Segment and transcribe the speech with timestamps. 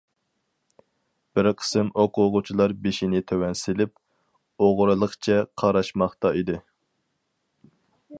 [1.39, 3.93] بىر قىسىم ئوقۇغۇچىلار بېشىنى تۆۋەن سېلىپ،
[4.69, 6.57] ئوغرىلىقچە قاراشماقتا ئىدى.